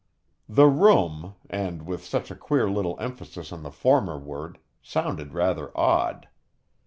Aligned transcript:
"The 0.49 0.65
room," 0.65 1.35
and 1.47 1.85
with 1.85 2.03
such 2.03 2.31
a 2.31 2.35
queer 2.35 2.67
little 2.67 2.99
emphasis 2.99 3.51
on 3.51 3.61
the 3.61 3.69
former 3.69 4.17
word, 4.17 4.57
sounded 4.81 5.35
rather 5.35 5.69
odd. 5.77 6.27